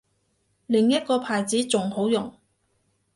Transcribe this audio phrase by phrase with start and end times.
[0.65, 2.33] 另一個牌子仲好用